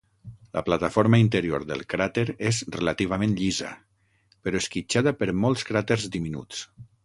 [0.57, 3.69] La plataforma interior del cràter és relativament llisa,
[4.47, 6.69] però esquitxada per molts cràters diminuts.